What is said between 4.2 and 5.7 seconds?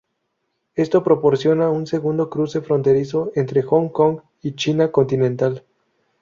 y China continental.